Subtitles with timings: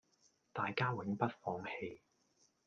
[0.51, 1.99] 大家永不放棄